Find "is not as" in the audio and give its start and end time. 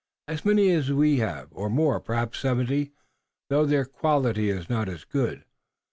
4.49-5.05